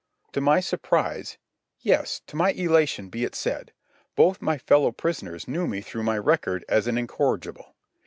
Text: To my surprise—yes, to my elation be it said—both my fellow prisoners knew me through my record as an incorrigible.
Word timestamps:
To 0.31 0.41
my 0.41 0.61
surprise—yes, 0.61 2.21
to 2.25 2.35
my 2.35 2.53
elation 2.53 3.09
be 3.09 3.23
it 3.23 3.35
said—both 3.35 4.41
my 4.41 4.57
fellow 4.57 4.91
prisoners 4.91 5.47
knew 5.47 5.67
me 5.67 5.81
through 5.81 6.01
my 6.01 6.17
record 6.17 6.65
as 6.67 6.87
an 6.87 6.97
incorrigible. 6.97 7.75